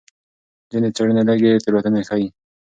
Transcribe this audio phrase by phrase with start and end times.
[0.71, 2.27] ځینې څېړنې لږې تېروتنې ښيي.